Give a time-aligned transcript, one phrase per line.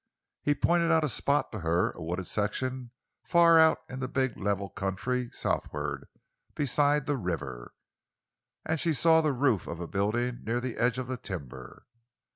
[0.41, 2.89] He pointed out a spot to her—a wooded section
[3.23, 6.07] far out in the big level country southward,
[6.55, 11.17] beside the river—and she saw the roof of a building near the edge of the
[11.17, 11.85] timber.